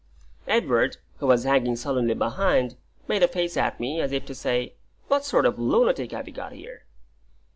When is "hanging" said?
1.43-1.75